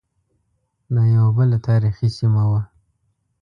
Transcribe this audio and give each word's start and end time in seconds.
دا 0.93 1.03
یوه 1.15 1.29
بله 1.37 1.57
تاریخی 1.67 2.07
سیمه 2.17 2.43
وه. 2.51 2.61